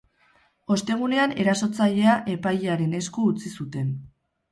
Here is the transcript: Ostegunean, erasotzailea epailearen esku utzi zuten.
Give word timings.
Ostegunean, 0.75 1.35
erasotzailea 1.43 2.15
epailearen 2.37 2.97
esku 3.01 3.27
utzi 3.33 3.53
zuten. 3.59 3.93